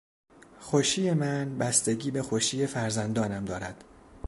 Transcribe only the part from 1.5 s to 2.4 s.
بستگی به